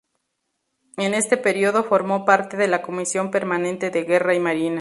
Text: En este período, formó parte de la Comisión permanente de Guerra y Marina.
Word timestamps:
En 0.97 1.13
este 1.13 1.37
período, 1.37 1.83
formó 1.83 2.25
parte 2.25 2.57
de 2.57 2.67
la 2.67 2.81
Comisión 2.81 3.29
permanente 3.29 3.91
de 3.91 4.03
Guerra 4.03 4.33
y 4.33 4.39
Marina. 4.39 4.79